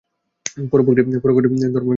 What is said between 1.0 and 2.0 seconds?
ধর্ম, পরপীড়নই পাপ।